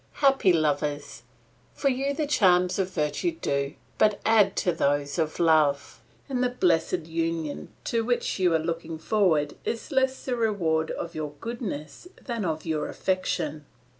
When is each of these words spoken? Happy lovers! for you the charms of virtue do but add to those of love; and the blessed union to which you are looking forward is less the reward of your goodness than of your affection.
Happy 0.13 0.51
lovers! 0.51 1.21
for 1.75 1.89
you 1.89 2.11
the 2.11 2.25
charms 2.25 2.79
of 2.79 2.89
virtue 2.89 3.33
do 3.33 3.75
but 3.99 4.19
add 4.25 4.55
to 4.55 4.71
those 4.71 5.19
of 5.19 5.39
love; 5.39 6.01
and 6.27 6.43
the 6.43 6.49
blessed 6.49 7.05
union 7.05 7.69
to 7.83 8.03
which 8.03 8.39
you 8.39 8.51
are 8.51 8.57
looking 8.57 8.97
forward 8.97 9.55
is 9.63 9.91
less 9.91 10.25
the 10.25 10.35
reward 10.35 10.89
of 10.89 11.13
your 11.13 11.33
goodness 11.39 12.07
than 12.19 12.43
of 12.43 12.65
your 12.65 12.87
affection. 12.87 13.63